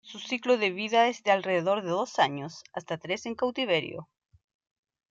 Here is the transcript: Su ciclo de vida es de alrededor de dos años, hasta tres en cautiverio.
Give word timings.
Su 0.03 0.17
ciclo 0.17 0.57
de 0.57 0.71
vida 0.71 1.09
es 1.09 1.21
de 1.21 1.29
alrededor 1.29 1.83
de 1.83 1.89
dos 1.89 2.17
años, 2.17 2.63
hasta 2.73 2.97
tres 2.97 3.27
en 3.27 3.35
cautiverio. 3.35 4.07